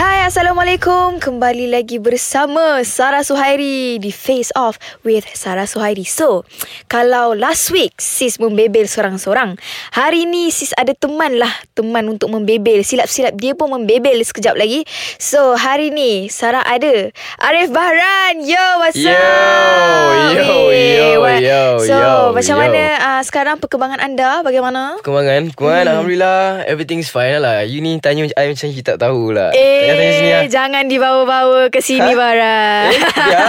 Hai 0.00 0.24
Assalamualaikum. 0.24 1.20
Kembali 1.20 1.68
lagi 1.68 2.00
bersama 2.00 2.80
Sarah 2.88 3.20
Suhairi 3.20 4.00
Di 4.00 4.08
Face 4.08 4.48
Off 4.56 4.80
with 5.04 5.28
Sarah 5.36 5.68
Suhairi. 5.68 6.08
So 6.08 6.48
Kalau 6.88 7.36
last 7.36 7.68
week 7.68 7.92
Sis 8.00 8.40
membebel 8.40 8.88
seorang-seorang. 8.88 9.60
Hari 9.92 10.24
ni 10.24 10.48
sis 10.48 10.72
ada 10.72 10.96
teman 10.96 11.36
lah. 11.36 11.52
Teman 11.76 12.08
untuk 12.08 12.32
membebel. 12.32 12.80
Silap-silap 12.80 13.36
dia 13.36 13.52
pun 13.52 13.68
membebel 13.68 14.24
sekejap 14.24 14.56
lagi. 14.56 14.88
So 15.20 15.52
hari 15.52 15.92
ni 15.92 16.32
Sarah 16.32 16.64
ada 16.64 17.12
Arif 17.36 17.68
Bahran. 17.68 18.40
Yo 18.40 18.64
what's 18.80 18.96
Yo, 18.96 19.12
up? 19.12 20.32
yo, 20.32 20.48
Weh, 20.72 20.96
yo, 20.96 21.08
what- 21.20 21.44
yo, 21.44 21.62
So 21.84 21.92
yo, 21.92 22.12
macam 22.32 22.54
yo. 22.56 22.60
mana 22.64 22.82
uh, 22.96 23.20
Sekarang 23.20 23.60
perkembangan 23.60 24.00
anda? 24.00 24.40
Bagaimana? 24.40 24.96
Perkembangan? 25.04 25.52
Perkembangan 25.52 25.84
Hmm. 25.84 25.92
Alhamdulillah. 25.92 26.40
Everything's 26.64 27.12
fine 27.12 27.36
lah. 27.36 27.68
You 27.68 27.84
ni 27.84 28.00
tanya 28.00 28.24
I 28.32 28.48
macam 28.48 28.72
you 28.72 28.80
tak 28.80 28.96
tahu 28.96 29.36
lah. 29.36 29.52
Eh, 29.52 29.89
Sini 29.92 30.30
lah 30.30 30.46
jangan 30.46 30.84
dibawa-bawa 30.84 31.60
ke 31.66 31.78
sini, 31.78 32.12
Ha? 32.12 32.16
Baran. 32.16 32.84
Eh, 32.90 33.00
ya. 33.26 33.44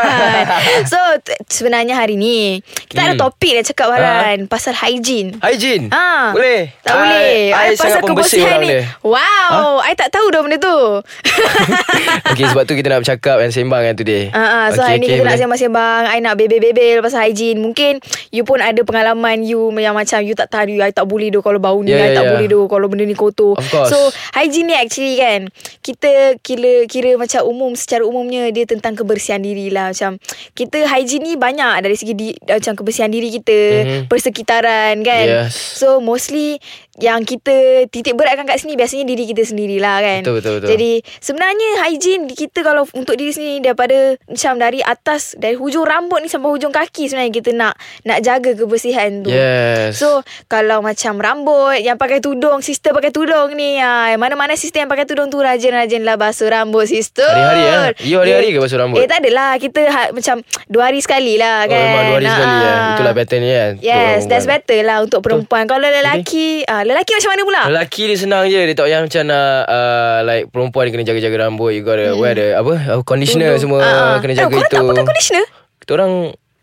so, 0.92 0.98
t- 1.20 1.36
sebenarnya 1.46 1.94
hari 1.94 2.16
ni, 2.16 2.60
kita 2.86 3.04
ada 3.04 3.10
Hmm. 3.12 3.22
topik 3.22 3.52
nak 3.54 3.66
cakap, 3.66 3.88
Baran. 3.90 4.38
Pasal 4.46 4.74
hygiene. 4.74 5.36
Hygiene 5.38 5.88
Ah, 5.90 6.32
Boleh 6.32 6.72
Tak 6.80 6.96
boleh. 6.96 7.52
I, 7.52 7.68
I 7.68 7.76
sangat 7.76 8.02
pembersih 8.02 8.42
orang 8.42 8.60
ni. 8.60 8.70
dia 8.70 8.82
Wow, 9.02 9.80
I 9.80 9.94
tak 9.94 10.10
tahu 10.10 10.28
dah 10.28 10.40
benda 10.40 10.58
tu. 10.58 10.78
Okay 12.32 12.46
sebab 12.46 12.64
tu 12.64 12.74
kita 12.74 12.88
nak 12.88 13.02
bercakap 13.02 13.38
Dan 13.38 13.50
sembang 13.50 13.82
kan 13.84 13.96
today 13.96 14.32
Ah, 14.32 14.40
ah, 14.40 14.66
so 14.70 14.80
okay, 14.80 14.96
hari 14.96 15.00
ni 15.00 15.08
kita 15.10 15.24
nak 15.24 15.36
sembang-sembang 15.36 16.02
I 16.08 16.20
nak 16.20 16.36
bebel-bebel 16.36 17.02
pasal 17.02 17.28
hygiene 17.28 17.60
Mungkin 17.60 18.00
You 18.30 18.44
pun 18.44 18.60
ada 18.60 18.78
pengalaman 18.80 19.44
You 19.44 19.70
yang 19.76 19.94
macam 19.94 20.22
You 20.22 20.34
tak 20.34 20.50
tahu 20.50 20.78
I 20.78 20.92
tak 20.92 21.06
boleh 21.06 21.30
doh 21.30 21.42
Kalau 21.42 21.58
bau 21.58 21.80
ni 21.80 21.90
I 21.90 21.94
Yeah, 21.94 22.00
yeah, 22.02 22.14
tak 22.14 22.24
yeah. 22.24 22.32
boleh 22.32 22.48
doh 22.48 22.66
Kalau 22.66 22.88
benda 22.88 23.04
ni 23.04 23.14
kotor. 23.14 23.58
So 23.62 23.98
hygiene 24.34 24.68
ni 24.68 24.76
actually 24.76 25.16
kan 25.16 25.52
Kita 25.80 26.12
kira, 26.40 26.86
kira 26.86 27.16
macam 27.16 27.42
umum 27.46 27.72
Secara 27.74 28.04
umumnya 28.04 28.50
Dia 28.50 28.66
tentang 28.66 28.94
kebersihan 28.94 29.40
diri 29.40 29.70
lah 29.70 29.92
Macam 29.92 30.18
Kita 30.54 30.84
hygiene 30.88 31.24
ni 31.24 31.34
banyak 31.36 31.82
Dari 31.82 31.96
segi 31.96 32.14
di, 32.14 32.28
Macam 32.44 32.74
kebersihan 32.74 33.12
diri 33.12 33.30
kita 33.32 33.60
Mhm. 33.82 34.02
Persekitaran 34.08 35.02
kan 35.02 35.26
Yes. 35.26 35.54
So 35.56 36.00
mostly 36.00 36.60
Yang 37.02 37.22
kita 37.28 37.56
Titik 37.88 38.14
beratkan 38.14 38.46
kat 38.46 38.58
sini 38.58 38.74
Biasanya 38.74 39.04
diri 39.04 39.26
kita 39.26 39.42
sendirilah 39.42 39.98
kan 40.00 40.20
Betul, 40.22 40.36
betul, 40.38 40.54
betul. 40.58 40.70
Jadi 40.72 40.92
sebenarnya 41.18 41.70
hygiene 41.82 42.30
kita 42.30 42.62
kalau 42.62 42.86
untuk 42.92 43.14
diri 43.14 43.30
sendiri 43.30 43.58
daripada 43.64 43.98
macam 44.22 44.54
dari 44.56 44.80
atas 44.80 45.34
dari 45.36 45.54
hujung 45.54 45.84
rambut 45.84 46.22
ni 46.22 46.30
sampai 46.30 46.48
hujung 46.48 46.70
kaki 46.70 47.08
sebenarnya 47.08 47.34
kita 47.34 47.52
nak 47.52 47.74
nak 48.04 48.22
jaga 48.22 48.54
kebersihan 48.54 49.22
tu. 49.22 49.30
Yes 49.30 49.98
So 49.98 50.22
kalau 50.46 50.82
macam 50.82 51.18
rambut 51.18 51.80
yang 51.80 51.96
pakai 51.96 52.20
tudung, 52.20 52.62
sister 52.62 52.92
pakai 52.92 53.10
tudung 53.10 53.54
ni, 53.54 53.78
ah, 53.78 54.14
mana-mana 54.16 54.54
sister 54.54 54.80
yang 54.80 54.90
pakai 54.90 55.04
tudung 55.04 55.28
tu 55.28 55.38
rajin-rajinlah 55.38 56.16
basuh 56.16 56.48
rambut 56.48 56.86
sister. 56.86 57.26
Hari-hari, 57.26 57.64
eh? 57.64 58.06
You 58.06 58.20
hari-hari 58.20 58.52
ke 58.52 58.60
basuh 58.60 58.78
rambut? 58.78 59.00
Eh 59.00 59.08
tak 59.08 59.22
adalah, 59.22 59.58
kita 59.58 59.82
ha, 59.88 60.02
macam 60.12 60.40
dua 60.68 60.84
hari 60.88 61.00
sekali 61.00 61.36
lah 61.36 61.66
Oh 61.66 61.72
kan. 61.72 61.82
memang 61.82 62.04
dua 62.06 62.18
hari 62.18 62.28
sekali 62.28 62.52
Ah. 62.52 62.62
ya 62.62 62.74
Itulah 62.94 63.14
pattern 63.14 63.40
ni 63.40 63.50
kan 63.50 63.72
Yes, 63.82 64.20
that's 64.28 64.46
better 64.46 64.80
lah 64.82 64.98
untuk 65.02 65.20
perempuan. 65.22 65.64
Kalau 65.66 65.88
lelaki, 65.88 66.62
ah, 66.66 66.84
lelaki 66.92 67.12
macam 67.14 67.30
mana 67.30 67.42
pula? 67.44 67.62
Lelaki 67.68 68.02
dia 68.06 68.18
senang 68.18 68.44
je 68.46 68.60
Dia 68.62 68.74
tak 68.74 68.86
payah 68.86 69.00
macam 69.02 69.22
nak 69.26 69.46
uh, 69.66 70.18
Like 70.22 70.44
perempuan 70.48 70.84
dia 70.84 70.92
kena 70.92 71.06
jaga-jaga 71.06 71.38
rambut 71.42 71.72
You 71.72 71.82
gotta 71.82 72.14
wear 72.14 72.34
the 72.34 72.54
Apa 72.54 72.74
uh, 72.90 73.02
Conditioner 73.02 73.52
Tudung. 73.52 73.62
semua 73.62 73.80
Ah, 73.80 73.88
ah. 73.88 74.16
Kena 74.18 74.32
Eh, 74.32 74.38
jaga 74.38 74.50
korang 74.50 74.62
itu 74.62 74.72
tak 74.72 74.84
pakai 74.86 75.06
conditioner? 75.06 75.46
Kita 75.78 75.92
orang 75.96 76.14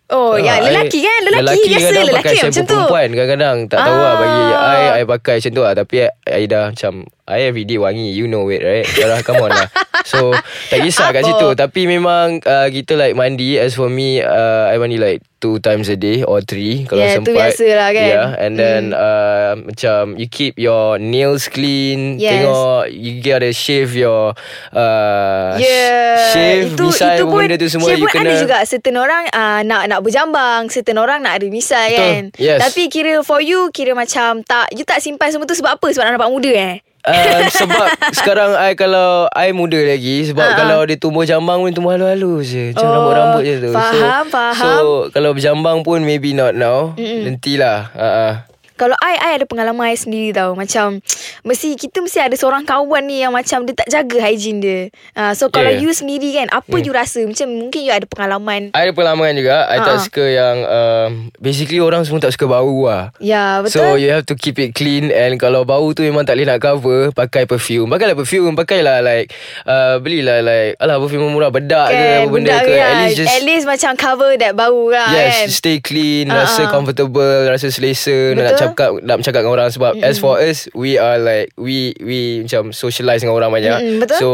Oh, 0.08 0.32
ya, 0.34 0.56
Ah, 0.56 0.64
lelaki 0.64 0.98
I- 0.98 1.04
kan? 1.04 1.20
Lelaki, 1.20 1.36
lelaki 1.42 1.68
biasa 1.68 1.90
lelaki 2.00 2.34
macam 2.40 2.62
tu. 2.62 2.72
perempuan 2.72 3.08
Kadang-kadang 3.10 3.56
tak 3.66 3.78
tahu 3.78 3.98
lah 3.98 4.14
Bagi 4.14 4.40
Ah. 4.48 4.72
I 4.72 4.80
I 4.94 5.04
pakai 5.04 5.34
macam 5.36 5.52
tu 5.52 5.60
lah 5.60 5.72
Tapi 5.74 5.94
I, 5.98 6.08
I 6.30 6.44
dah 6.44 6.70
macam 6.70 7.06
I 7.28 7.44
everyday 7.44 7.76
wangi 7.76 8.12
You 8.12 8.24
know 8.24 8.48
it 8.48 8.60
right? 8.60 8.84
Sarah 8.84 9.20
come 9.20 9.40
on 9.40 9.52
lah. 9.52 9.68
So 10.08 10.32
Tak 10.70 10.78
kisah 10.80 11.10
kat 11.10 11.22
situ. 11.22 11.52
Tapi 11.52 11.84
memang 11.84 12.40
uh, 12.40 12.68
Kita 12.68 12.96
like 12.96 13.12
mandi. 13.12 13.58
As 13.58 13.74
for 13.74 13.86
me 13.86 14.18
uh, 14.18 14.70
I 14.70 14.78
mandi 14.78 14.96
like 14.96 15.20
Two 15.38 15.60
times 15.60 15.86
a 15.86 15.94
day 15.94 16.24
Or 16.24 16.40
three 16.40 16.82
Kalau 16.82 16.98
Yeah, 16.98 17.20
tu 17.20 17.30
sempat. 17.30 17.54
biasa 17.54 17.66
lah 17.70 17.88
kan. 17.92 18.08
Yeah 18.08 18.28
And 18.34 18.52
then 18.56 18.82
uh, 18.90 19.54
Macam 19.60 20.16
You 20.16 20.26
keep 20.26 20.56
your 20.56 20.96
nails 20.96 21.46
clean 21.46 22.16
Yes. 22.16 22.42
Tengok 22.42 22.82
You 22.90 23.10
gotta 23.20 23.50
shave 23.52 23.92
your 23.92 24.32
uh, 24.72 25.54
Yeah 25.60 26.32
Shave 26.32 26.72
itu, 26.72 26.84
Misai 26.88 27.20
itu 27.20 27.24
pun, 27.26 27.38
benda 27.38 27.54
tu 27.54 27.68
semua 27.68 27.88
shave 27.92 28.00
pun 28.00 28.08
kena 28.10 28.30
ada 28.30 28.40
juga. 28.40 28.56
Certain 28.64 28.96
orang 28.96 29.24
uh, 29.30 29.60
Nak 29.62 29.82
nak 29.86 30.00
berjambang 30.00 30.66
Certain 30.68 30.96
orang 30.96 31.20
nak 31.20 31.36
ada 31.36 31.46
misai 31.48 31.92
Betul. 31.92 32.00
kan? 32.00 32.22
Yes. 32.40 32.58
Tapi 32.64 32.82
kira 32.88 33.20
for 33.20 33.38
you 33.38 33.68
Kira 33.70 33.92
macam 33.92 34.40
tak 34.42 34.72
You 34.72 34.82
tak 34.82 34.98
simpan 34.98 35.30
semua 35.30 35.44
tu 35.44 35.54
Sebab 35.54 35.76
apa? 35.76 35.86
Sebab 35.90 36.02
nak 36.08 36.17
nampak 36.18 36.34
muda 36.34 36.50
eh 36.50 36.76
Uh, 37.08 37.46
sebab 37.62 37.88
sekarang 38.12 38.52
I 38.58 38.76
kalau 38.76 39.30
I 39.32 39.54
muda 39.56 39.80
lagi 39.80 40.28
sebab 40.28 40.44
ah. 40.44 40.56
kalau 40.58 40.78
dia 40.84 40.98
tumbuh 41.00 41.24
jambang 41.24 41.64
pun 41.64 41.72
tumbuh 41.72 41.96
halus-halus 41.96 42.52
je. 42.52 42.64
Macam 42.74 42.84
Oh, 42.84 42.92
rambut-rambut 42.92 43.42
je 43.48 43.54
tu. 43.64 43.70
faham, 43.72 44.24
so, 44.28 44.32
faham. 44.34 44.54
So 44.60 44.68
kalau 45.14 45.30
berjambang 45.32 45.86
pun 45.86 46.04
maybe 46.04 46.36
not 46.36 46.52
now. 46.52 46.92
Nantilah. 46.98 47.94
Uh, 47.96 48.02
uh. 48.04 48.32
Kalau 48.78 48.94
I 49.02 49.18
I 49.18 49.30
ada 49.34 49.44
pengalaman 49.44 49.90
I 49.90 49.98
sendiri 49.98 50.30
tau 50.30 50.54
Macam 50.54 51.02
Mesti 51.48 51.74
Kita 51.74 51.98
mesti 51.98 52.22
ada 52.22 52.32
seorang 52.32 52.62
kawan 52.62 53.02
ni 53.04 53.20
Yang 53.20 53.32
macam 53.34 53.58
Dia 53.66 53.74
tak 53.74 53.88
jaga 53.90 54.18
hygiene 54.22 54.60
dia 54.62 54.78
uh, 55.12 55.34
So 55.34 55.50
kalau 55.50 55.68
Yeah. 55.68 55.82
you 55.82 55.90
sendiri 55.90 56.32
kan 56.32 56.48
Apa 56.48 56.78
you 56.78 56.90
rasa 56.90 57.20
Macam 57.20 57.44
mungkin 57.50 57.82
you 57.82 57.90
ada 57.90 58.06
pengalaman 58.06 58.70
I 58.72 58.86
ada 58.86 58.92
pengalaman 58.92 59.34
juga. 59.34 59.66
I 59.66 59.76
Ah, 59.76 59.76
ah. 59.76 59.84
tak 59.84 59.96
suka 60.00 60.24
yang 60.24 60.56
um, 60.62 61.10
basically 61.36 61.78
orang 61.78 62.02
semua 62.02 62.18
tak 62.18 62.30
suka 62.30 62.46
bau 62.46 62.86
lah. 62.86 63.10
Ya 63.18 63.58
betul 63.60 63.82
So 63.82 63.94
you 63.94 64.08
have 64.08 64.24
to 64.24 64.34
keep 64.34 64.56
it 64.56 64.72
clean 64.72 65.10
And 65.10 65.36
kalau 65.36 65.62
bau 65.62 65.90
tu 65.90 66.00
memang 66.00 66.22
tak 66.22 66.36
boleh 66.36 66.46
nak 66.46 66.58
cover 66.58 67.10
Pakai 67.10 67.44
perfume 67.44 67.88
Pakailah 67.88 68.14
perfume 68.14 68.54
Pakailah 68.54 69.02
like 69.02 69.34
uh, 69.64 69.98
Belilah 69.98 70.40
like 70.40 70.78
Alah 70.78 70.96
perfume 70.98 71.26
murah 71.26 71.50
Bedak 71.50 71.90
ke 71.90 71.96
kan 71.96 72.18
apa 72.20 72.28
benda 72.28 72.54
ke 72.60 72.70
kan. 72.70 72.86
At 72.86 72.96
least 73.02 73.16
just 73.16 73.30
At 73.30 73.42
least 73.42 73.64
macam 73.64 73.90
cover 73.94 74.30
that 74.36 74.52
bau 74.54 74.88
lah 74.88 75.10
Yes, 75.10 75.34
kan 75.34 75.48
stay 75.50 75.76
clean, 75.78 76.28
Ah, 76.28 76.44
rasa 76.44 76.62
ah. 76.64 76.70
comfortable, 76.70 77.48
rasa 77.48 77.66
selesa 77.68 78.36
nak 78.36 78.54
Betul. 78.54 78.67
Cakap 78.70 78.90
nak 79.00 79.16
bercakap 79.18 79.40
dengan 79.40 79.54
orang 79.54 79.68
sebab 79.68 79.92
as 79.98 80.16
for 80.16 80.36
us 80.36 80.58
we 80.72 80.94
are 80.94 81.16
like 81.16 81.48
we 81.54 81.76
we 81.98 82.18
macam 82.40 82.70
socialize 82.70 83.20
dengan 83.20 83.34
orang 83.34 83.50
banyak. 83.50 83.78
Mm-mm, 83.78 83.98
betul. 84.00 84.18
So 84.18 84.28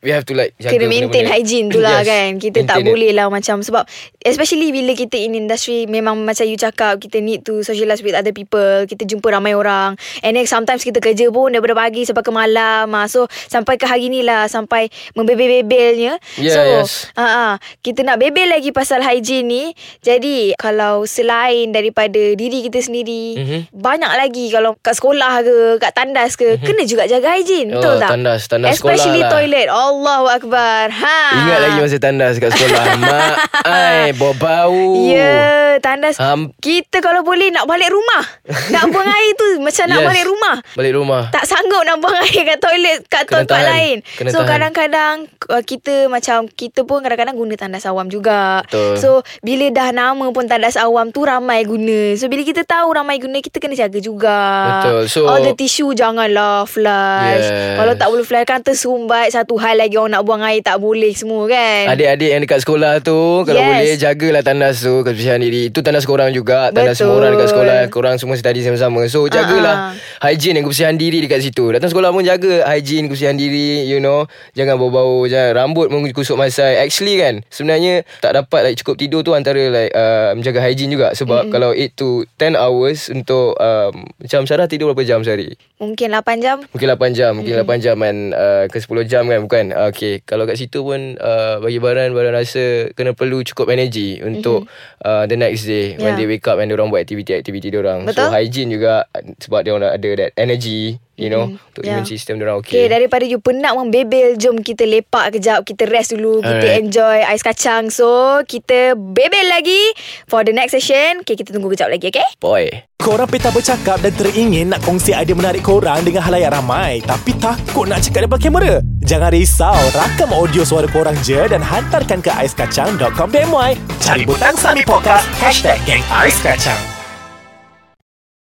we 0.00 0.10
have 0.10 0.22
to 0.22 0.34
like 0.34 0.54
jaga 0.56 0.74
Kena 0.74 0.86
maintain 0.86 1.24
benda-benda. 1.24 1.34
hygiene 1.34 1.66
tu 1.66 1.78
lah 1.78 1.98
Yes, 1.98 2.06
kan 2.06 2.28
Kita 2.36 2.56
tak 2.58 2.66
maintain 2.76 2.82
it. 2.82 2.90
boleh 2.90 3.10
lah 3.12 3.26
macam 3.26 3.56
Sebab 3.60 3.82
Especially 4.18 4.68
bila 4.68 4.92
kita 4.92 5.16
in 5.16 5.32
industry 5.34 5.84
Memang 5.84 6.18
macam 6.18 6.44
you 6.44 6.54
cakap 6.54 6.96
Kita 6.96 7.18
need 7.18 7.42
to 7.42 7.60
socialize 7.60 8.00
with 8.00 8.12
other 8.12 8.30
people 8.30 8.58
Kita 8.84 9.02
jumpa 9.02 9.30
ramai 9.30 9.52
orang 9.52 9.94
And 10.20 10.34
then 10.34 10.44
sometimes 10.44 10.80
kita 10.80 10.98
kerja 10.98 11.28
pun 11.28 11.50
Daripada 11.50 11.74
pagi 11.74 12.02
sampai 12.02 12.20
ke 12.20 12.30
malam 12.30 12.86
ah. 12.90 13.06
So 13.06 13.24
sampai 13.46 13.76
ke 13.76 13.84
hari 13.84 14.08
ni 14.08 14.20
lah 14.20 14.46
Sampai 14.46 14.88
membebel-bebelnya 15.14 16.18
Yeah, 16.36 16.52
So 16.52 16.60
yes. 16.62 16.90
ah, 17.14 17.56
Kita 17.80 18.02
nak 18.02 18.18
bebel 18.18 18.50
lagi 18.50 18.70
pasal 18.70 19.00
hygiene 19.00 19.46
ni 19.46 19.64
Jadi 20.00 20.52
Kalau 20.54 21.04
selain 21.04 21.70
daripada 21.70 22.20
diri 22.32 22.60
kita 22.62 22.78
sendiri 22.78 23.22
Mhm. 23.32 23.60
Banyak 23.80 24.12
lagi 24.12 24.46
Kalau 24.48 24.76
kat 24.76 24.92
sekolah 24.92 25.40
ke 25.40 25.54
Kat 25.78 25.92
tandas 25.92 26.36
ke 26.36 26.60
Kena 26.60 26.84
juga 26.84 27.04
jaga 27.04 27.32
Betul 27.40 27.72
Oh, 27.72 27.96
tak? 27.96 28.10
tandas, 28.12 28.44
tandas 28.44 28.76
sekolah 28.76 28.92
Especially 28.92 29.22
lah. 29.22 29.30
toilet 29.30 29.66
Allahu 29.66 30.26
Akbar 30.28 30.92
ha. 30.92 31.20
Ingat 31.32 31.58
lagi 31.58 31.78
masa 31.80 31.96
tandas 31.96 32.34
kat 32.36 32.50
sekolah. 32.50 32.84
Mak 33.00 33.34
ai 33.62 34.10
bau 34.12 34.34
bau. 34.34 35.06
Ya, 35.06 35.46
tandas. 35.78 36.18
Ham- 36.18 36.50
Kita 36.56 36.98
kalau 36.98 37.22
boleh 37.22 37.48
nak 37.48 37.64
balik 37.64 37.88
rumah. 37.88 38.22
nak 38.68 38.84
buang 38.88 39.06
air 39.16 39.32
tu 39.34 39.48
macam 39.58 39.84
nak 39.86 39.98
Yes. 39.98 40.06
balik 40.06 40.24
rumah. 40.26 40.54
Balik 40.74 40.92
rumah. 40.94 41.22
Tak 41.30 41.44
sanggup 41.44 41.82
nak 41.82 41.96
buang 41.98 42.18
air 42.18 42.42
kat 42.44 42.58
toilet 42.58 42.98
kat 43.06 43.24
Kena 43.24 43.36
tempat 43.40 43.48
tahan. 43.56 43.68
lain. 43.70 43.96
Kena 44.10 44.28
so 44.28 44.36
tahan. 44.36 44.48
kadang-kadang 44.50 45.14
uh, 45.48 45.62
kita 45.62 45.94
macam 46.06 46.38
kita 46.46 46.80
pun 46.82 47.00
kadang-kadang 47.00 47.34
guna 47.34 47.54
tandas 47.54 47.84
awam 47.84 48.06
juga. 48.06 48.60
Betul. 48.64 48.94
So 48.96 49.08
bila 49.40 49.70
dah 49.70 49.88
nama 49.90 50.26
pun 50.28 50.44
tandas 50.44 50.76
awam 50.76 51.08
tu 51.08 51.22
ramai 51.22 51.62
guna. 51.62 52.12
So 52.14 52.26
bila 52.26 52.42
kita 52.42 52.62
tahu 52.62 52.90
ramai 52.92 53.16
guna 53.16 53.38
kita 53.38 53.56
kena 53.56 53.69
jaga 53.74 53.98
juga. 53.98 54.38
Betul. 54.80 55.02
So- 55.06 55.26
all 55.26 55.42
the 55.42 55.52
tissue 55.52 55.92
janganlah 55.92 56.64
flush. 56.64 57.44
Yes. 57.44 57.76
Kalau 57.76 57.92
tak 57.94 58.08
boleh 58.08 58.24
flush 58.24 58.46
kan 58.46 58.60
tersumbat 58.60 59.30
satu 59.30 59.56
hal 59.56 59.76
lagi 59.76 59.96
orang 59.96 60.14
nak 60.14 60.22
buang 60.22 60.40
air 60.40 60.60
tak 60.60 60.78
boleh 60.78 61.12
semua 61.12 61.46
kan. 61.46 61.92
Adik-adik 61.92 62.30
yang 62.30 62.42
dekat 62.42 62.60
sekolah 62.60 62.92
tu 63.00 63.42
Kalau 63.42 63.60
Yes. 63.60 63.68
boleh 63.68 63.94
Jagalah 63.96 64.42
tandas 64.42 64.76
tu 64.80 64.94
Kebersihan 65.02 65.36
diri 65.36 65.68
Itu 65.68 65.80
tandas 65.80 66.04
korang 66.04 66.30
juga 66.30 66.70
Tandas 66.70 66.96
Betul. 66.96 67.04
semua 67.04 67.14
orang 67.20 67.30
dekat 67.36 67.48
sekolah 67.50 67.78
Korang 67.88 68.16
semua 68.16 68.36
study 68.36 68.60
sama-sama 68.64 69.00
So 69.06 69.26
jagalah 69.26 69.92
Ah, 70.20 70.28
Hygiene 70.30 70.60
dan 70.60 70.62
kebersihan 70.64 70.96
diri 70.96 71.20
dekat 71.20 71.40
situ 71.40 71.68
Datang 71.70 71.88
sekolah 71.88 72.10
pun 72.10 72.24
jaga 72.24 72.64
Hygiene, 72.66 73.06
kebersihan 73.06 73.36
diri 73.36 73.86
You 73.86 74.00
know 74.00 74.24
Jangan 74.54 74.76
bau-bau 74.76 75.24
Jangan 75.26 75.52
rambut 75.56 75.86
pun 75.88 76.00
kusuk 76.10 76.36
masai 76.36 76.80
Actually 76.80 77.20
kan 77.20 77.44
Sebenarnya 77.52 78.02
Tak 78.20 78.36
dapat 78.36 78.60
like 78.72 78.76
cukup 78.80 78.96
tidur 78.96 79.20
tu 79.20 79.32
Antara 79.32 79.60
like 79.68 79.92
uh, 79.92 80.32
Menjaga 80.32 80.60
hygiene 80.60 80.92
juga 80.92 81.12
Sebab 81.12 81.48
mm-hmm. 81.48 81.52
kalau 81.52 81.70
8 81.76 82.00
to 82.00 82.08
10 82.36 82.56
hours 82.56 82.98
Untuk 83.12 83.59
um, 83.60 84.08
Macam 84.16 84.48
Sarah 84.48 84.66
tidur 84.66 84.90
berapa 84.90 85.04
jam 85.04 85.20
sehari? 85.20 85.54
Mungkin 85.80 86.12
8 86.12 86.44
jam. 86.44 86.60
Mungkin 86.70 86.88
8 86.92 87.16
jam 87.16 87.32
Mungkin 87.32 87.54
Hmm. 87.56 87.64
8 87.64 87.80
jam 87.80 87.96
kan 87.96 88.16
uh, 88.30 88.64
Ke 88.68 88.78
10 88.78 89.08
jam 89.08 89.24
kan 89.24 89.40
Bukan 89.40 89.64
uh, 89.72 89.88
Okay 89.88 90.20
Kalau 90.20 90.44
kat 90.44 90.54
situ 90.54 90.84
pun 90.84 91.16
uh, 91.16 91.56
Bagi 91.56 91.80
Baran 91.80 92.12
Baran 92.12 92.36
rasa 92.36 92.92
Kena 92.92 93.10
perlu 93.10 93.40
cukup 93.40 93.72
energy 93.72 94.20
Untuk 94.20 94.68
uh, 95.00 95.24
The 95.24 95.34
next 95.34 95.64
day 95.64 95.96
When 95.96 96.12
Ya. 96.12 96.20
they 96.20 96.28
wake 96.28 96.44
up 96.44 96.60
And 96.60 96.68
orang 96.68 96.92
buat 96.92 97.00
aktiviti-aktiviti 97.00 97.72
orang 97.72 98.04
Betul. 98.04 98.28
So 98.28 98.30
hygiene 98.30 98.70
juga 98.70 99.08
Sebab 99.40 99.64
dia 99.64 99.72
orang 99.72 99.90
ada 99.90 100.08
that 100.18 100.36
energy 100.36 101.00
You 101.16 101.28
know 101.28 101.48
Untuk 101.48 101.80
yeah. 101.80 101.96
immune 101.96 102.04
system 102.06 102.36
dia 102.36 102.44
orang 102.44 102.60
Okay, 102.60 102.84
okay, 102.84 102.86
daripada 102.88 103.24
you 103.24 103.36
penat 103.38 103.72
membebel, 103.72 104.36
jom 104.36 104.56
kita 104.58 104.84
lepak 104.84 105.32
kejap, 105.32 105.64
kita 105.64 105.84
rest 105.84 106.12
dulu, 106.12 106.40
kita 106.40 106.60
Alright. 106.60 106.80
enjoy 106.80 107.18
ais 107.20 107.40
kacang. 107.40 107.88
So, 107.88 108.08
kita 108.42 108.92
bebel 108.92 109.46
lagi 109.46 109.80
for 110.24 110.42
the 110.42 110.50
next 110.50 110.72
session. 110.72 111.20
Okay, 111.20 111.36
kita 111.36 111.52
tunggu 111.52 111.68
kejap 111.68 111.88
lagi, 111.88 112.08
okay? 112.08 112.24
Boy 112.36 112.68
Korang 112.96 113.28
peta 113.28 113.48
bercakap 113.48 113.96
dan 113.98 114.12
teringin 114.12 114.68
nak 114.68 114.80
kongsi 114.80 115.12
idea 115.12 115.32
menarik 115.32 115.64
korang 115.70 116.02
dengan 116.02 116.26
halayak 116.26 116.50
ramai 116.50 116.98
tapi 117.06 117.30
takut 117.38 117.86
nak 117.86 118.02
cakap 118.02 118.26
depan 118.26 118.38
kamera? 118.42 118.74
Jangan 119.06 119.30
risau, 119.30 119.78
rakam 119.94 120.34
audio 120.34 120.66
suara 120.66 120.90
korang 120.90 121.14
je 121.22 121.38
dan 121.46 121.62
hantarkan 121.62 122.18
ke 122.18 122.30
aiskacang.com.my. 122.34 123.70
Cari 124.02 124.26
butang 124.26 124.58
Sami 124.58 124.82
Podcast, 124.82 125.30
hashtag 125.38 125.78
geng. 125.86 126.02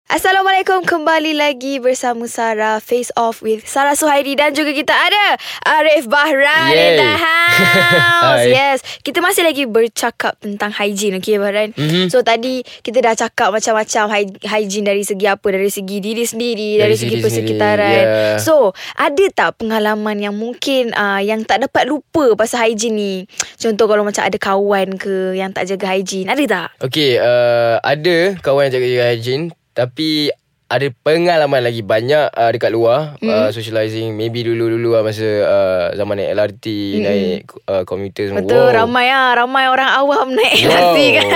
Assalamualaikum 0.06 0.87
Kembali 0.87 1.35
lagi 1.35 1.82
bersama 1.82 2.31
Sarah 2.31 2.79
Face 2.79 3.11
Off 3.12 3.43
with 3.43 3.67
Sarah 3.67 3.99
Suhairi 3.99 4.38
Dan 4.38 4.55
juga 4.55 4.70
kita 4.70 4.94
ada 4.94 5.35
Arif 5.67 6.06
Bahran 6.06 6.70
in 6.70 6.79
Yay. 6.79 6.94
the 6.94 7.11
house. 7.11 8.47
Yes 8.55 8.79
Kita 9.03 9.19
masih 9.19 9.43
lagi 9.43 9.67
bercakap 9.67 10.38
tentang 10.38 10.70
hygiene 10.70 11.19
Okay 11.19 11.37
Bahran 11.37 11.75
Mhm. 11.75 12.06
So 12.06 12.23
tadi 12.23 12.62
Kita 12.62 13.03
dah 13.03 13.19
cakap 13.19 13.50
macam-macam 13.50 14.05
hy- 14.08 14.38
Hygiene 14.47 14.87
dari 14.87 15.03
segi 15.03 15.26
apa 15.26 15.43
Dari 15.43 15.67
segi 15.67 15.99
diri 15.99 16.23
sendiri 16.23 16.79
Dari, 16.79 16.87
Dari 16.87 16.94
segi 16.94 17.17
persekitaran 17.19 18.05
yeah. 18.06 18.38
So 18.38 18.70
Ada 18.94 19.26
tak 19.35 19.59
pengalaman 19.59 20.23
yang 20.23 20.38
mungkin 20.38 20.94
uh, 20.94 21.19
Yang 21.19 21.50
tak 21.50 21.67
dapat 21.67 21.82
lupa 21.85 22.38
Pasal 22.38 22.70
hygiene 22.70 22.94
ni 22.94 23.14
Contoh 23.59 23.91
kalau 23.91 24.06
macam 24.06 24.23
ada 24.23 24.38
kawan 24.38 24.94
ke 24.94 25.35
Yang 25.35 25.50
tak 25.52 25.64
jaga 25.67 25.87
hygiene 25.91 26.31
Ada 26.31 26.43
tak? 26.47 26.69
Okay 26.79 27.19
uh, 27.19 27.82
Ada 27.82 28.38
kawan 28.38 28.70
yang 28.70 28.75
jaga-jaga 28.79 29.05
hygiene 29.11 29.50
Tapi 29.76 30.32
ada 30.66 30.90
pengalaman 30.90 31.62
lagi 31.62 31.78
banyak 31.78 32.26
uh, 32.26 32.50
dekat 32.50 32.74
luar 32.74 33.14
mm. 33.18 33.30
uh, 33.30 33.50
socializing 33.50 34.10
maybe 34.12 34.42
dulu-dulu 34.42 34.98
lah 34.98 35.06
masa 35.06 35.22
uh, 35.46 35.86
zaman 35.94 36.18
naik 36.18 36.34
LRT 36.34 36.66
mm. 36.66 37.02
naik 37.02 37.38
uh, 37.64 37.82
commuter 37.86 38.26
semua 38.26 38.42
Betul 38.42 38.74
ramai 38.74 39.06
ah, 39.08 39.30
Ramai 39.32 39.70
orang 39.70 39.90
awam 39.94 40.34
naik 40.34 40.58
Wow, 40.58 40.66
LRT 40.66 40.98
kan 41.22 41.28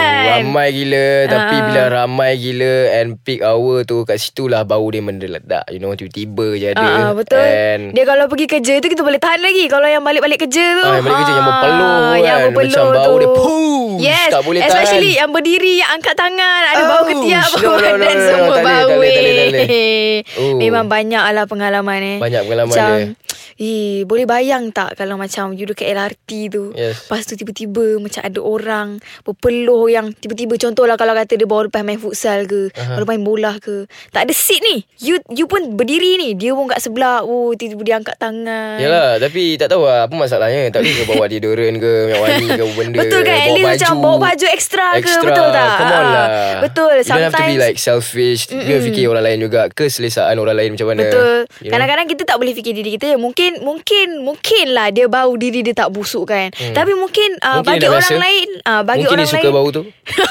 Ramai 0.42 0.66
gila 0.72 1.08
Tapi 1.26 1.38
Ah. 1.52 1.62
bila 1.62 1.82
ramai 1.86 2.32
gila 2.36 2.74
And 2.92 3.08
peak 3.16 3.40
hour 3.40 3.82
tu 3.82 4.02
Kat 4.02 4.18
situ 4.18 4.46
lah 4.46 4.62
Bau 4.62 4.82
dia 4.86 4.98
meledak 4.98 5.62
You 5.68 5.78
know 5.78 5.94
Tiba-tiba 5.94 6.46
je 6.56 6.66
ada 6.70 6.82
ah, 6.82 7.10
betul. 7.14 7.38
And 7.38 7.94
Dia 7.94 8.02
kalau 8.04 8.26
pergi 8.26 8.46
kerja 8.46 8.78
tu 8.78 8.88
kita 8.88 9.02
boleh 9.02 9.18
tahan 9.18 9.38
lagi. 9.38 9.66
Kalau 9.66 9.84
yang 9.84 10.02
balik-balik 10.02 10.40
kerja 10.40 10.64
tu. 10.74 10.82
Ah, 10.82 10.98
yang 10.98 11.06
balik 11.06 11.18
kerja 11.20 11.32
yang 11.32 11.46
berpeluh 11.46 11.86
Ah, 11.86 12.10
kan. 12.10 12.18
Yang 12.18 12.40
berpeluh 12.42 12.70
Macam 12.70 12.84
bau 12.90 13.14
dia, 13.14 13.28
push, 13.30 13.78
Yes. 14.00 14.30
tak 14.32 14.42
boleh 14.42 14.60
Especially 14.62 15.12
tahan. 15.12 15.20
yang 15.20 15.30
berdiri, 15.30 15.72
yang 15.76 15.90
angkat 15.92 16.14
tangan, 16.16 16.60
ada 16.64 16.82
bau 16.82 17.02
Ouch. 17.04 17.08
ketiak, 17.12 17.44
No, 17.44 17.52
bau 17.52 17.68
no, 17.68 17.76
no, 17.76 17.80
badan 17.84 18.00
no, 18.00 18.16
no. 18.16 18.24
semua 18.24 18.56
bau. 18.56 18.98
Boleh. 19.20 19.46
eh. 19.68 20.14
Oh. 20.40 20.56
Memang 20.56 20.86
banyak 20.88 21.22
lah 21.36 21.44
pengalaman 21.44 22.00
eh. 22.00 22.18
Banyak 22.18 22.42
pengalaman 22.48 22.74
macam, 22.74 22.90
dia. 22.96 23.29
Eh, 23.60 24.08
boleh 24.08 24.24
bayang 24.24 24.72
tak 24.72 24.96
kalau 24.96 25.20
macam 25.20 25.52
you 25.52 25.68
dekat 25.68 25.92
LRT 25.92 26.30
tu. 26.48 26.72
Yes. 26.72 27.04
Lepas 27.04 27.28
tu 27.28 27.36
tiba-tiba 27.36 28.00
macam 28.00 28.24
ada 28.24 28.40
orang 28.40 28.88
berpeluh 29.20 29.92
yang 29.92 30.16
tiba-tiba 30.16 30.56
contohlah 30.56 30.96
kalau 30.96 31.12
kata 31.12 31.36
dia 31.36 31.44
baru 31.44 31.68
lepas 31.68 31.84
main 31.84 32.00
futsal 32.00 32.48
ke, 32.48 32.72
uh-huh. 32.72 32.96
baru 32.96 33.04
main 33.04 33.22
bola 33.22 33.60
ke. 33.60 33.84
Tak 34.10 34.24
ada 34.24 34.32
seat 34.32 34.64
ni. 34.64 34.88
You 35.04 35.20
you 35.28 35.44
pun 35.44 35.76
berdiri 35.76 36.16
ni. 36.16 36.32
Dia 36.34 36.56
pun 36.56 36.72
kat 36.72 36.80
sebelah. 36.80 37.22
Oh, 37.22 37.52
tiba-tiba 37.52 37.82
dia 37.84 37.96
angkat 38.00 38.16
tangan. 38.16 38.80
Yalah 38.80 39.20
Tapi 39.20 39.60
tak 39.60 39.68
tahu 39.72 39.84
lah 39.84 40.08
Apa 40.08 40.14
masalahnya 40.16 40.72
Tak 40.72 40.80
boleh 40.80 40.94
ke 40.96 41.04
bawa 41.04 41.24
deodorant 41.28 41.76
ke 41.76 41.92
Minyak 42.08 42.20
wangi 42.22 42.48
ke 42.48 42.64
benda 42.72 42.98
Betul 43.04 43.20
kan 43.26 43.36
bawa 43.36 43.56
least 43.56 43.66
macam 43.68 43.92
Bawa 44.00 44.16
baju 44.16 44.46
ekstra, 44.48 44.86
ke 44.96 44.98
Extra. 45.04 45.22
Betul 45.28 45.48
tak 45.52 45.68
Come 45.76 45.92
on 45.92 46.00
Ah, 46.00 46.10
lah 46.10 46.26
Betul 46.64 46.90
You 46.96 47.04
don't 47.04 47.20
have 47.20 47.34
to 47.34 47.42
be 47.44 47.44
Sometimes 47.44 47.60
like 47.60 47.78
selfish 47.78 48.40
mm 48.48 48.64
Dia 48.64 48.76
fikir 48.80 49.04
orang 49.10 49.24
lain 49.26 49.38
juga 49.44 49.60
Keselesaan 49.68 50.36
orang 50.40 50.56
lain 50.56 50.70
macam 50.74 50.86
mana 50.88 51.02
Betul 51.04 51.36
You 51.60 51.68
know? 51.68 51.72
Kadang-kadang 51.76 52.06
kita 52.08 52.22
tak 52.24 52.36
boleh 52.40 52.52
fikir 52.56 52.72
diri 52.72 52.90
kita 52.96 53.06
Mungkin 53.20 53.49
Mungkin 53.58 54.22
Mungkin 54.22 54.66
lah 54.70 54.94
Dia 54.94 55.10
bau 55.10 55.34
diri 55.34 55.66
dia 55.66 55.74
tak 55.74 55.90
busuk 55.90 56.30
kan 56.30 56.54
hmm. 56.54 56.74
Tapi 56.74 56.92
mungkin, 56.94 57.34
uh, 57.42 57.60
Mungkin 57.60 57.66
Bagi 57.66 57.86
orang 57.90 58.06
biasa. 58.06 58.22
lain 58.22 58.48
uh, 58.62 58.82
Bagi 58.86 59.02
Mungkin 59.02 59.16
orang 59.18 59.26
dia 59.26 59.34
suka 59.34 59.42
lain 59.42 59.54
bau 59.54 59.68
tu 59.74 59.82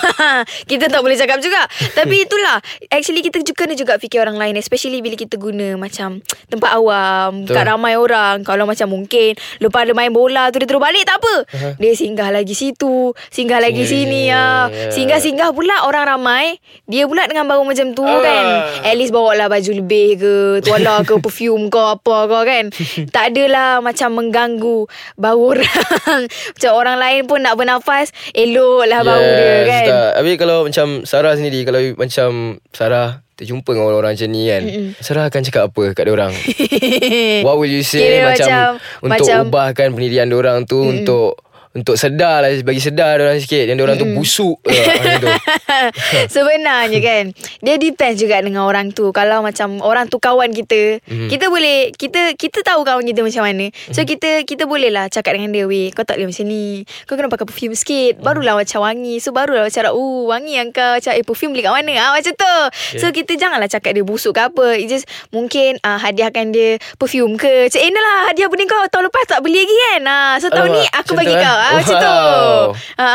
kita 0.71 0.85
tak 0.87 1.01
boleh 1.03 1.15
cakap 1.15 1.39
juga 1.39 1.61
Tapi 1.99 2.15
itulah 2.23 2.57
Actually 2.87 3.19
kita 3.19 3.43
juga 3.43 3.57
kena 3.59 3.73
juga 3.75 3.99
fikir 3.99 4.23
orang 4.23 4.39
lain 4.39 4.55
Especially 4.55 5.03
bila 5.03 5.19
kita 5.19 5.35
guna 5.35 5.75
Macam 5.75 6.23
Tempat 6.47 6.71
awam 6.75 7.43
Betul. 7.43 7.55
Kat 7.55 7.65
ramai 7.67 7.93
orang 7.95 8.45
Kalau 8.45 8.63
macam 8.63 8.87
mungkin 8.87 9.35
Lepas 9.59 9.81
dia 9.83 9.95
main 9.97 10.13
bola 10.13 10.47
tu 10.53 10.61
Dia 10.61 10.67
terus 10.69 10.79
balik 10.79 11.03
tak 11.03 11.19
apa 11.19 11.33
uh-huh. 11.43 11.73
Dia 11.75 11.91
singgah 11.97 12.29
lagi 12.29 12.53
situ 12.53 13.11
Singgah 13.27 13.59
lagi 13.59 13.83
Singgah 13.83 13.91
sini 13.91 14.07
sini, 14.23 14.31
ya. 14.31 14.69
ya. 14.69 14.91
Singgah-singgah 14.93 15.49
pula 15.51 15.83
Orang 15.83 16.07
ramai 16.07 16.61
Dia 16.85 17.03
pula 17.03 17.25
dengan 17.25 17.49
bau 17.49 17.65
macam 17.65 17.91
tu 17.91 18.05
Ah. 18.05 18.21
kan 18.21 18.45
At 18.85 18.95
least 18.95 19.11
bawa 19.11 19.35
lah 19.35 19.47
baju 19.49 19.71
lebih 19.73 20.07
ke 20.19 20.33
Tuala 20.61 21.01
ke 21.03 21.17
perfume 21.19 21.67
ke 21.67 21.79
apa 21.79 22.17
ke 22.27 22.39
kan 22.45 22.65
Tak 23.09 23.23
adalah 23.29 23.79
Macam 23.79 24.09
mengganggu 24.13 24.85
Bau 25.15 25.41
orang 25.49 26.21
Macam 26.53 26.71
orang 26.71 26.97
lain 26.97 27.21
pun 27.25 27.39
nak 27.39 27.53
bernafas 27.53 28.09
Elok 28.31 28.85
lah 28.85 29.01
bau 29.01 29.17
dia 29.17 29.55
kan 29.63 29.85
tak. 29.85 30.11
Habis 30.17 30.35
kalau 30.35 30.57
macam 30.63 30.87
Sarah 31.03 31.33
sendiri 31.33 31.61
Kalau 31.61 31.79
macam 31.95 32.29
Sarah 32.69 33.09
Terjumpa 33.33 33.71
dengan 33.71 33.87
orang-orang 33.87 34.13
macam 34.13 34.29
ni 34.29 34.43
kan 34.45 34.61
Mm-mm. 34.61 34.87
Sarah 34.97 35.23
akan 35.25 35.41
cakap 35.41 35.63
apa 35.67 35.83
kat 35.93 36.05
orang 36.07 36.35
What 37.45 37.55
will 37.55 37.71
you 37.71 37.81
say 37.81 38.03
Kira 38.19 38.29
macam, 38.29 38.47
macam- 38.47 38.75
Untuk 38.99 39.11
macam- 39.25 39.43
ubahkan 39.45 39.87
pendirian 39.89 40.27
orang 40.29 40.63
tu 40.63 40.75
Mm-mm. 40.77 40.91
Untuk 40.99 41.39
untuk 41.69 41.95
sedar 41.95 42.41
lah 42.41 42.49
Bagi 42.65 42.81
sedar 42.81 43.21
orang 43.21 43.37
sikit. 43.37 43.69
Yang 43.69 43.85
orang 43.85 43.97
tu 43.97 44.09
busuk 44.09 44.57
uh, 44.57 44.73
macam 44.97 45.17
tu. 45.21 45.29
Sebenarnya 46.33 46.99
kan 46.99 47.23
Dia 47.61 47.77
depends 47.77 48.17
juga 48.17 48.41
dengan 48.41 48.65
orang 48.65 48.89
tu. 48.89 49.13
Kalau 49.13 49.45
macam 49.45 49.77
Orang 49.79 50.09
tu 50.09 50.17
kawan 50.17 50.49
kita 50.49 51.01
Mhm. 51.05 51.29
Kita 51.29 51.45
boleh 51.47 51.93
Kita 51.93 52.33
kita 52.33 52.65
tahu 52.65 52.81
kawan 52.81 53.05
kita 53.05 53.21
macam 53.21 53.43
mana. 53.45 53.69
So 53.89 54.01
kita 54.01 54.41
Kita 54.43 54.65
boleh 54.65 54.89
lah 54.89 55.07
Cakap 55.07 55.37
dengan 55.37 55.53
dia 55.53 55.69
Weh 55.69 55.93
kau 55.93 56.01
tak 56.01 56.17
boleh 56.17 56.33
macam 56.33 56.45
ni. 56.47 56.81
Kau 57.05 57.13
kena 57.13 57.29
pakai 57.29 57.45
perfume 57.45 57.75
sikit. 57.75 58.17
Barulah 58.19 58.57
macam 58.57 58.79
wangi. 58.81 59.21
So 59.21 59.29
barulah 59.29 59.69
macam 59.69 59.93
Uh 59.93 60.25
wangi 60.25 60.57
yang 60.57 60.73
kau. 60.73 60.97
Macam 60.97 61.11
eh 61.13 61.21
perfume 61.21 61.51
beli 61.53 61.63
kat 61.63 61.73
mana? 61.73 61.93
Ah, 61.99 62.11
Macam 62.17 62.33
tu. 62.33 62.55
So 62.97 63.13
kita 63.13 63.37
janganlah 63.37 63.69
cakap 63.69 63.93
dia 63.93 64.01
busuk 64.01 64.33
ke 64.33 64.41
apa. 64.41 64.73
It 64.73 64.89
just 64.89 65.05
Mungkin 65.29 65.77
uh, 65.81 66.01
Hadiahkan 66.01 66.49
dia 66.49 66.77
Perfume 66.97 67.37
ke. 67.37 67.69
Macam 67.69 67.79
eh 67.79 67.89
ni 67.89 67.99
lah 67.99 68.17
Hadiah 68.31 68.47
benda 68.49 68.65
kau. 68.65 68.83
Tahun 68.87 69.03
lepas 69.05 69.23
tak 69.27 69.39
beli 69.41 69.61
lagi 69.61 69.77
kan? 69.93 70.01
Ah, 70.05 70.33
So 70.41 70.49
tahun 70.49 70.69
ni 70.71 70.81
Alamak, 70.81 70.97
Aku 71.03 71.11
bagi 71.13 71.35
tu, 71.35 71.41
kau 71.41 71.58
eh? 71.61 71.65
ah, 71.65 71.75
Macam 71.75 71.95
tu 71.95 72.07
Wow. 72.09 72.65
Ha, 72.97 73.07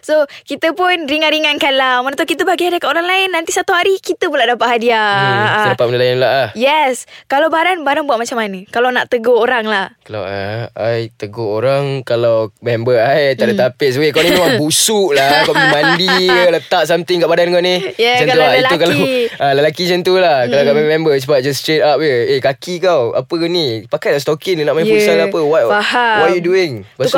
so 0.00 0.14
kita 0.42 0.72
pun 0.72 1.04
ringan-ringankan 1.04 1.72
lah. 1.72 2.00
Mana 2.00 2.14
tahu 2.14 2.28
kita 2.28 2.42
bagi 2.42 2.64
hadiah 2.64 2.78
kat 2.78 2.88
orang 2.88 3.04
lain 3.04 3.28
nanti 3.30 3.50
satu 3.50 3.70
hari 3.70 3.96
kita 3.96 4.26
pula 4.26 4.44
dapat 4.44 4.66
hadiah. 4.72 5.10
hmm, 5.12 5.46
Ha, 5.46 5.60
dapat 5.72 5.84
benda 5.86 5.98
lain 5.98 6.16
pula 6.16 6.28
lah 6.28 6.46
Yes. 6.52 6.94
Kalau 7.26 7.48
Baran, 7.48 7.82
Baran 7.82 8.04
buat 8.04 8.16
macam 8.16 8.36
mana? 8.36 8.62
Kalau 8.66 8.88
nak 8.88 9.06
tegur 9.06 9.36
orang 9.36 9.64
lah. 9.64 9.94
Kalau 10.00 10.22
uh, 10.22 10.66
I 10.72 11.10
tegur 11.10 11.56
orang 11.56 12.02
Kalau 12.02 12.50
member 12.60 12.94
I 12.94 13.32
Tak 13.32 13.42
Hmm. 13.42 13.52
ada 13.52 13.70
tapis 13.70 13.94
Weh 13.94 14.10
kau 14.10 14.20
ni 14.20 14.30
memang 14.30 14.58
busuk 14.60 15.12
lah 15.12 15.42
Kau 15.42 15.50
pergi 15.50 15.70
mandi 15.72 16.14
Letak 16.48 16.82
something 16.84 17.18
kat 17.18 17.28
badan 17.28 17.48
kau 17.48 17.60
ni 17.60 17.78
Yeah, 17.96 18.18
Macam 18.18 18.24
tu 18.24 18.30
kalau 18.32 18.44
lah. 18.44 18.54
Itu 18.56 18.76
kalau 18.76 18.96
uh, 19.36 19.52
Lelaki 19.52 19.82
macam 19.84 20.00
tu 20.02 20.14
lah 20.16 20.38
Kalau 20.44 20.62
kat 20.64 20.74
member 20.78 21.12
Cepat 21.16 21.38
just 21.40 21.58
straight 21.60 21.80
up 21.80 21.98
je 21.98 22.14
Eh 22.28 22.40
kaki 22.40 22.78
kau 22.78 23.10
Apa 23.12 23.34
ke 23.36 23.46
ni 23.46 23.66
Pakai 23.84 24.14
lah 24.14 24.20
stocking 24.20 24.58
Nak 24.60 24.72
main 24.72 24.82
Yeah, 24.82 24.94
futsal 24.96 25.18
apa 25.20 25.38
What, 25.40 25.62
faham. 25.68 26.16
what 26.20 26.30
you 26.32 26.42
doing 26.44 26.72
Lepas 26.88 27.10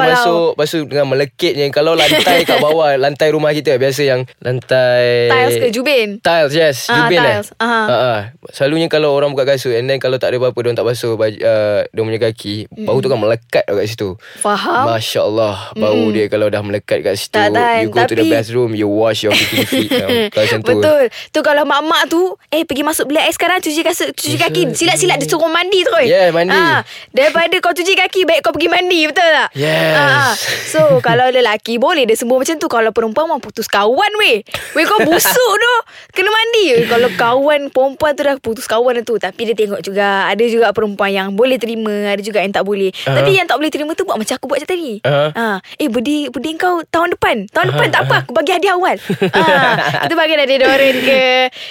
Tu 0.59 0.75
tu 0.75 0.75
Lepas 0.75 0.75
tu 0.75 0.81
dengan 0.85 1.07
melekitnya 1.07 1.71
Kalau 1.71 1.95
lantai 1.95 2.43
kat 2.43 2.59
bawah 2.59 2.91
Lantai 2.99 3.31
rumah 3.31 3.53
kita 3.53 3.75
Biasa 3.75 4.03
yang 4.03 4.27
Lantai 4.39 5.31
Tiles 5.31 5.55
ke 5.57 5.69
jubin? 5.71 6.19
Tiles 6.19 6.51
yes 6.51 6.77
Ah, 6.89 6.99
Jubin 7.01 7.21
tiles. 7.21 7.49
eh. 7.49 7.63
Ah, 7.63 7.87
ah. 7.87 8.21
Selalunya 8.49 8.89
kalau 8.89 9.13
orang 9.13 9.31
buka 9.31 9.47
kasut 9.47 9.71
And 9.71 9.87
then 9.87 9.97
kalau 9.97 10.17
tak 10.17 10.35
ada 10.35 10.41
apa-apa 10.41 10.59
Diorang 10.59 10.75
tak 10.75 10.83
basuh 10.85 11.15
baju, 11.15 11.37
uh, 11.37 11.87
Diorang 11.89 12.09
punya 12.09 12.21
kaki 12.25 12.55
Bau 12.83 12.99
tu 12.99 13.07
kan 13.07 13.17
melekat 13.17 13.63
kat 13.63 13.87
situ 13.87 14.19
Faham? 14.35 14.91
Masya 14.91 15.21
Allah 15.23 15.71
Bau 15.73 16.11
dia 16.11 16.27
kalau 16.27 16.49
dah 16.49 16.59
melekat 16.59 17.01
kat 17.01 17.15
situ 17.15 17.35
Tak 17.35 17.55
tahan, 17.55 17.79
You 17.79 17.89
go 17.89 18.03
to 18.03 18.13
the 18.13 18.21
tapi- 18.21 18.33
bathroom 18.33 18.71
You 18.75 18.89
wash 18.89 19.23
your 19.23 19.33
freaking 19.33 19.63
feet. 19.87 19.91
Kalau 20.29 20.43
macam 20.45 20.61
tu 20.61 20.71
Betul 20.75 21.03
Tu 21.31 21.41
kalau 21.41 21.63
mak-mak 21.63 22.03
tu 22.09 22.21
Eh 22.49 22.67
pergi 22.67 22.83
masuk 22.83 23.07
bilik 23.07 23.23
air 23.23 23.31
sekarang 23.31 23.59
Cuci 23.61 23.81
kasut 23.81 24.11
Cuci 24.11 24.35
Yes, 24.35 24.43
kaki. 24.43 24.63
Silat-silat 24.75 25.17
dia 25.17 25.29
suruh 25.29 25.47
mandi 25.47 25.81
terus 25.81 26.03
Yeah, 26.05 26.31
mandi. 26.31 26.51
Ah, 26.51 26.83
Daripada 27.09 27.55
kau 27.61 27.71
cuci 27.71 27.95
kaki 27.95 28.21
Baik 28.25 28.43
kau 28.43 28.51
pergi 28.51 28.67
mandi 28.67 29.07
Betul 29.07 29.23
tak 29.25 29.49
Yes. 29.55 29.95
Ah, 29.95 30.33
So 30.67 30.81
kalau 31.07 31.29
lelaki 31.29 31.77
Boleh 31.77 32.05
dia 32.05 32.15
semua 32.15 32.37
macam 32.37 32.55
tu. 32.55 32.67
Kalau 32.67 32.91
perempuan 32.91 33.25
Memang 33.25 33.41
putus 33.41 33.67
kawan 33.67 34.13
weh. 34.19 34.41
Weh 34.73 34.85
kau 34.85 35.01
busuk 35.01 35.33
tu. 35.55 35.75
Kena 36.13 36.29
mandi. 36.29 36.65
Weh. 36.75 36.85
Kalau 36.87 37.09
kawan 37.13 37.61
Perempuan 37.69 38.13
tu 38.13 38.23
dah 38.23 38.37
putus 38.37 38.65
kawan 38.65 39.01
tu 39.03 39.17
Tapi 39.17 39.41
dia 39.43 39.55
tengok 39.55 39.81
juga 39.81 40.27
Ada 40.27 40.45
juga 40.45 40.71
perempuan 40.71 41.11
yang 41.11 41.29
Boleh 41.33 41.57
terima 41.57 41.91
Ada 42.09 42.21
juga 42.21 42.41
yang 42.41 42.51
tak 42.51 42.63
boleh. 42.63 42.89
Ah. 43.05 43.17
Tapi 43.17 43.31
yang 43.33 43.45
tak 43.45 43.57
boleh 43.57 43.69
terima 43.69 43.93
tu 43.93 44.03
Buat 44.03 44.17
macam 44.17 44.35
aku 44.35 44.47
buat 44.47 44.59
macam 44.59 44.71
tadi. 44.71 44.93
Ah. 45.03 45.31
Ah, 45.31 45.57
Eh 45.75 45.87
bedi 45.87 46.29
bedi 46.29 46.57
kau 46.57 46.81
tahun 46.85 47.15
depan. 47.15 47.49
Tahun 47.49 47.67
depan 47.69 47.87
tak 47.89 48.03
apa 48.05 48.15
Aku 48.23 48.33
bagi 48.33 48.51
hadiah 48.51 48.75
awal. 48.75 48.97
Ah, 49.33 50.05
Kita 50.05 50.15
bagi 50.15 50.35
dah 50.35 50.47
deodorant 50.47 50.99
ke. 50.99 51.23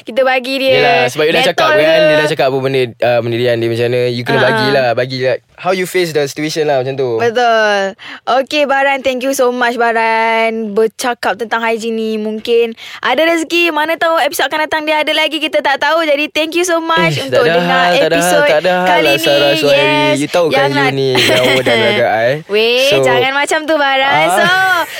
Kita 0.03 0.21
bagi 0.21 0.53
dia 0.57 0.73
Yelah 0.73 1.01
sebab 1.07 1.25
you 1.25 1.33
dah 1.33 1.43
cakap 1.45 1.67
kan. 1.71 1.99
Dia 2.03 2.15
dah 2.17 2.27
cakap 2.27 2.47
apa 2.47 2.57
benda 2.59 2.81
uh, 3.01 3.19
Pendirian 3.19 3.55
dia 3.55 3.67
macam 3.67 3.85
mana 3.87 3.99
You 4.07 4.21
kena 4.21 4.37
Ah. 4.37 4.45
bagilah 4.47 4.87
Bagi 4.93 5.17
lah 5.19 5.37
how 5.57 5.71
you 5.71 5.83
face 5.83 6.11
the 6.11 6.23
situation 6.23 6.63
lah 6.63 6.77
macam 6.77 6.93
tu. 6.93 7.17
Betul. 7.17 7.93
Okay 8.23 8.63
Baran, 8.63 9.01
thank 9.01 9.21
you 9.21 9.31
so 9.31 9.49
much 9.49 9.73
Baran. 9.73 10.71
Bercakap 10.71 11.35
tentang 11.35 11.59
hygiene 11.59 11.93
ni 11.93 12.15
mungkin 12.15 12.71
ada 12.99 13.23
rezeki, 13.23 13.69
mana 13.69 13.93
tahu 13.93 14.15
episod 14.19 14.45
akan 14.45 14.63
datang 14.63 14.81
dia 14.83 15.01
ada 15.01 15.11
lagi 15.11 15.37
kita 15.37 15.59
tak 15.59 15.77
tahu. 15.77 16.03
Jadi 16.03 16.27
thank 16.29 16.53
you 16.53 16.61
so 16.61 16.77
much 16.77 17.15
Eh, 17.15 17.25
untuk 17.25 17.41
dengar 17.41 17.89
hal, 17.89 17.97
tak 17.97 18.07
ada 18.07 18.15
episod 18.15 18.37
hal, 18.37 18.47
tak 18.47 18.57
ada 18.61 18.71
hal 18.71 18.87
kali 18.87 19.03
lah, 19.03 19.13
ni. 19.17 19.57
Suhairi. 19.57 19.95
Yes. 20.07 20.15
You 20.17 20.27
tahu 20.29 20.45
kan 20.47 20.69
you 20.69 20.83
ni 20.93 21.07
jauh 21.17 21.59
dan 21.61 21.77
agak, 21.89 22.11
eh. 22.23 22.35
Weh, 22.53 22.87
So- 22.87 23.01
jangan 23.01 23.31
macam 23.33 23.59
tu 23.65 23.73
Baran. 23.75 24.05
Ah. 24.05 24.29
So, 24.29 24.43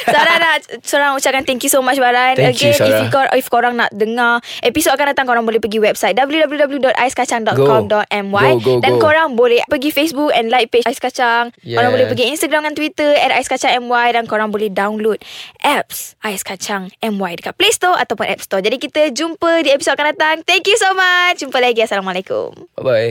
Sarah 0.08 0.36
nak 0.38 0.56
Sarah 0.82 1.10
ucapkan 1.14 1.44
thank 1.44 1.62
you 1.62 1.70
so 1.70 1.80
much 1.80 1.96
Baran. 1.96 2.34
Thank 2.34 2.58
you, 2.58 2.70
Again, 2.70 2.72
if, 2.72 2.80
Sarah. 2.80 2.98
you, 2.98 3.06
kor- 3.10 3.32
if 3.32 3.46
korang 3.48 3.74
nak 3.76 3.90
dengar 3.92 4.40
episod 4.62 4.92
akan 4.92 5.12
datang 5.12 5.26
korang 5.26 5.44
boleh 5.44 5.58
pergi 5.58 5.78
website 5.78 6.14
www.aiskacang.com.my 6.18 8.50
Go, 8.58 8.60
go, 8.60 8.72
dan 8.80 8.92
go. 8.96 9.00
korang 9.00 9.34
boleh 9.34 9.60
pergi 9.66 9.90
Facebook 9.92 10.30
and 10.32 10.47
like 10.50 10.70
page 10.70 10.84
Ais 10.84 11.00
Kacang. 11.00 11.54
Korang 11.64 11.90
Yes. 11.90 11.96
boleh 11.96 12.08
pergi 12.08 12.26
Instagram 12.28 12.62
dan 12.68 12.74
Twitter 12.74 13.12
at 13.16 13.32
Ais 13.32 13.48
Kacang 13.48 13.72
MY 13.80 14.08
dan 14.12 14.24
korang 14.26 14.52
boleh 14.52 14.68
download 14.68 15.22
apps 15.62 16.18
Ais 16.22 16.44
Kacang 16.44 16.92
MY 17.00 17.40
dekat 17.40 17.56
Play 17.56 17.72
Store 17.72 17.96
ataupun 17.96 18.28
App 18.28 18.44
Store. 18.44 18.60
Jadi 18.60 18.78
kita 18.78 19.12
jumpa 19.12 19.64
di 19.64 19.72
episod 19.72 19.96
akan 19.96 20.12
datang. 20.12 20.36
Thank 20.44 20.68
you 20.68 20.76
so 20.76 20.92
much. 20.92 21.40
Jumpa 21.40 21.58
lagi. 21.62 21.86
Assalamualaikum. 21.86 22.68
Bye-bye. 22.76 23.10